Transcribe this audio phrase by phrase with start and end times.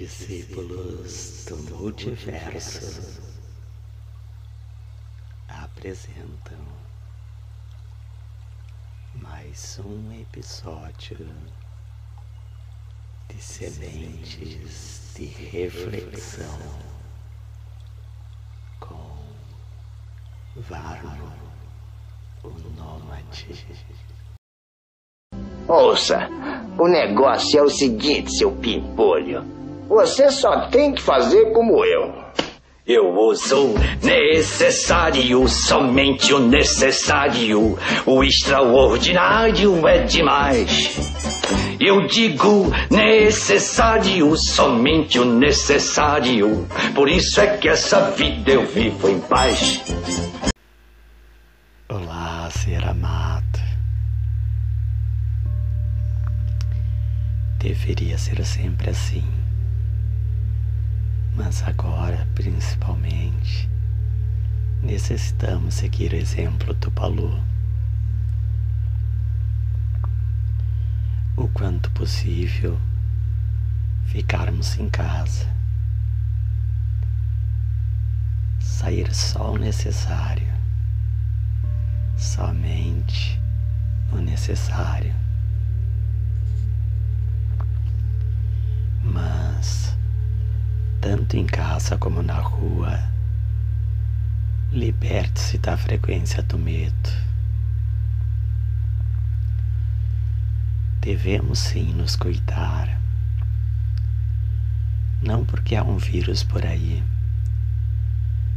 [0.00, 3.20] discípulos do multiverso
[5.46, 6.56] apresentam
[9.16, 11.18] mais um episódio
[13.28, 16.58] de sementes de reflexão
[18.80, 19.18] com
[20.56, 21.30] Varno,
[22.42, 23.66] o Nômade.
[25.68, 26.26] Ouça,
[26.78, 29.59] o negócio é o seguinte, seu pimpolho.
[29.90, 32.14] Você só tem que fazer como eu.
[32.86, 37.76] Eu uso necessário, somente o necessário.
[38.06, 40.96] O extraordinário é demais.
[41.80, 46.68] Eu digo necessário, somente o necessário.
[46.94, 49.82] Por isso é que essa vida eu vivo em paz.
[51.88, 53.58] Olá, ser amado.
[57.58, 59.39] Deveria ser sempre assim.
[61.42, 63.66] Mas agora, principalmente,
[64.82, 67.42] necessitamos seguir o exemplo do Balu.
[71.38, 72.78] O quanto possível,
[74.04, 75.48] ficarmos em casa.
[78.60, 80.52] Sair só o necessário,
[82.18, 83.40] somente
[84.12, 85.14] o necessário.
[89.02, 89.98] Mas
[91.00, 93.00] tanto em casa como na rua.
[94.70, 97.10] Liberte-se da frequência do medo.
[101.00, 103.00] Devemos sim nos cuidar.
[105.22, 107.02] Não porque há um vírus por aí,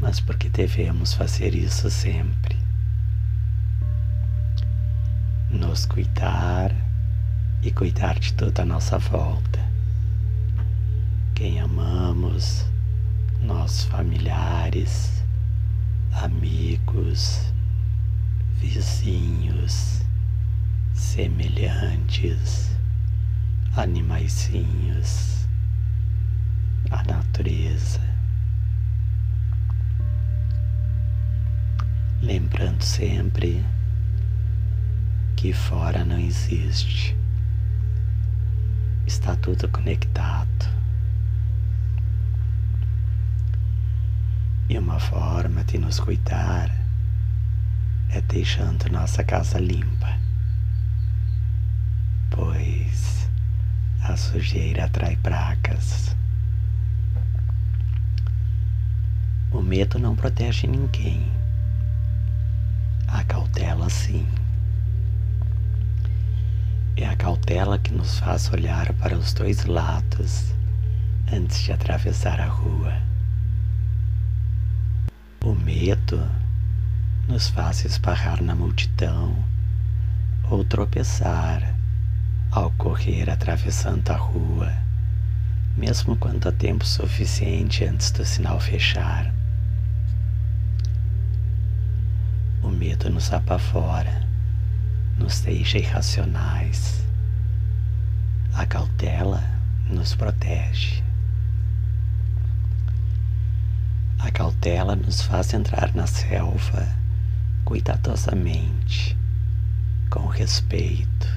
[0.00, 2.56] mas porque devemos fazer isso sempre.
[5.50, 6.74] Nos cuidar
[7.62, 9.66] e cuidar de toda a nossa volta
[11.36, 11.95] quem amamos,
[13.40, 15.22] nossos familiares,
[16.12, 17.52] amigos,
[18.60, 20.02] vizinhos,
[20.92, 22.76] semelhantes,
[23.74, 25.46] animaizinhos,
[26.90, 28.00] a natureza.
[32.20, 33.64] Lembrando sempre
[35.36, 37.16] que fora não existe,
[39.06, 40.85] está tudo conectado.
[44.68, 46.70] E uma forma de nos cuidar
[48.10, 50.18] é deixando nossa casa limpa,
[52.30, 53.30] pois
[54.02, 56.16] a sujeira atrai pragas.
[59.52, 61.30] O medo não protege ninguém,
[63.06, 64.26] a cautela sim.
[66.96, 70.52] É a cautela que nos faz olhar para os dois lados
[71.32, 73.05] antes de atravessar a rua.
[75.46, 76.28] O medo
[77.28, 79.44] nos faz esbarrar na multidão
[80.50, 81.72] ou tropeçar
[82.50, 84.72] ao correr atravessando a rua,
[85.76, 89.32] mesmo quando há tempo suficiente antes do sinal fechar.
[92.60, 94.26] O medo nos apavora,
[95.16, 97.06] nos deixa irracionais.
[98.52, 99.44] A cautela
[99.88, 101.05] nos protege.
[104.26, 106.84] A cautela nos faz entrar na selva
[107.64, 109.16] cuidadosamente,
[110.10, 111.28] com respeito.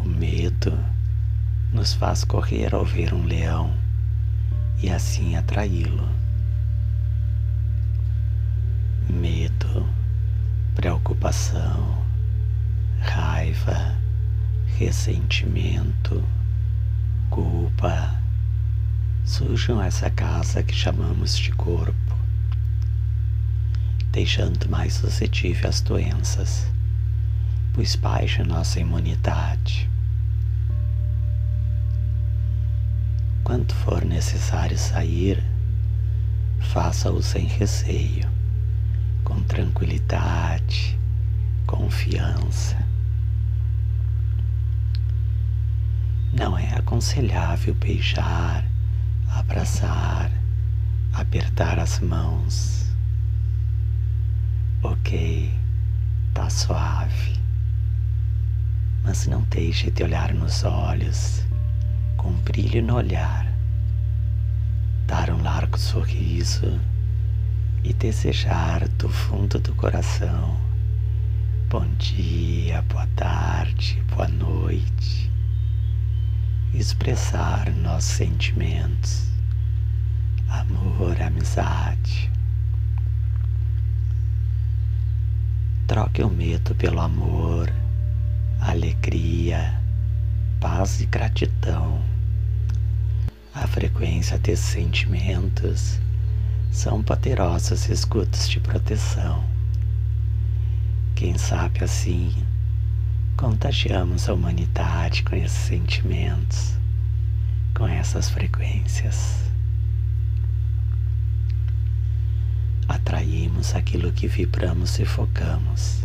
[0.00, 0.72] O medo
[1.70, 3.74] nos faz correr ao ver um leão
[4.82, 6.08] e assim atraí-lo.
[9.10, 9.86] Medo,
[10.74, 12.02] preocupação,
[13.02, 13.94] raiva,
[14.78, 16.24] ressentimento,
[17.28, 18.25] culpa
[19.26, 22.14] sujam essa casa que chamamos de corpo,
[24.12, 26.70] deixando mais suscetível às doenças,
[27.74, 29.90] pois baixa nossa imunidade.
[33.42, 35.42] Quando for necessário sair,
[36.60, 38.30] faça-o sem receio,
[39.24, 40.96] com tranquilidade,
[41.66, 42.76] confiança.
[46.32, 48.75] Não é aconselhável beijar
[49.28, 50.30] abraçar,
[51.12, 52.86] apertar as mãos.
[54.82, 55.52] Ok,
[56.34, 57.40] tá suave.
[59.02, 61.46] Mas não deixe de olhar nos olhos,
[62.16, 63.46] com brilho no olhar.
[65.06, 66.80] Dar um largo sorriso
[67.84, 70.66] e desejar do fundo do coração
[71.68, 74.28] bom dia, boa tarde, boa
[76.86, 79.26] expressar nossos sentimentos,
[80.48, 82.30] amor, amizade.
[85.88, 87.72] Troque o medo pelo amor,
[88.60, 89.80] alegria,
[90.60, 92.00] paz e gratidão.
[93.52, 95.98] A frequência desses sentimentos
[96.70, 99.44] são poderosas escutas de proteção.
[101.16, 102.32] Quem sabe assim
[103.36, 106.74] contagiamos a humanidade com esses sentimentos,
[107.74, 109.44] com essas frequências.
[112.88, 116.02] Atraímos aquilo que vibramos e focamos.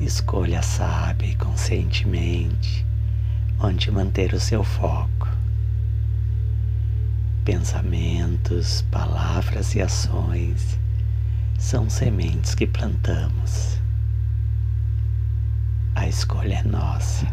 [0.00, 2.86] Escolha sábia e conscientemente
[3.60, 5.28] onde manter o seu foco.
[7.44, 10.78] Pensamentos, palavras e ações
[11.58, 13.81] são sementes que plantamos.
[16.02, 17.28] A escolha é nossa,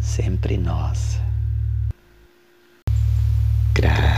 [0.00, 1.20] sempre nossa.
[3.72, 4.10] Gratidão.